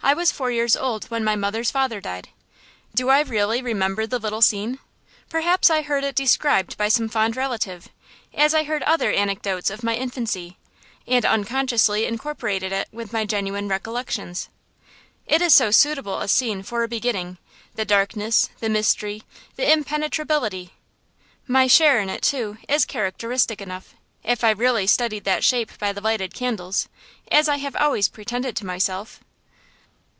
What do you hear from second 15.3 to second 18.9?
is so suitable a scene for a beginning: the darkness, the